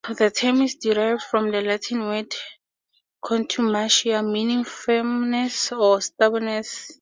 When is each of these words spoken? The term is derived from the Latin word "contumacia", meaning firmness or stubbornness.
The 0.17 0.31
term 0.31 0.63
is 0.63 0.73
derived 0.77 1.21
from 1.21 1.51
the 1.51 1.61
Latin 1.61 2.03
word 2.07 2.33
"contumacia", 3.23 4.23
meaning 4.23 4.63
firmness 4.63 5.71
or 5.71 6.01
stubbornness. 6.01 6.89